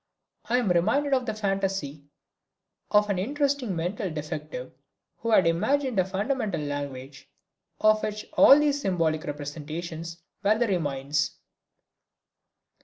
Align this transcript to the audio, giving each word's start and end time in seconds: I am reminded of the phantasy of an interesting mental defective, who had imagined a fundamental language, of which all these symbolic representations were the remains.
I 0.45 0.57
am 0.57 0.71
reminded 0.71 1.13
of 1.13 1.27
the 1.27 1.35
phantasy 1.35 2.05
of 2.89 3.07
an 3.11 3.19
interesting 3.19 3.75
mental 3.75 4.09
defective, 4.09 4.73
who 5.17 5.29
had 5.29 5.45
imagined 5.45 5.99
a 5.99 6.05
fundamental 6.05 6.59
language, 6.61 7.29
of 7.79 8.01
which 8.01 8.25
all 8.33 8.57
these 8.57 8.81
symbolic 8.81 9.25
representations 9.25 10.17
were 10.43 10.57
the 10.57 10.65
remains. 10.65 11.37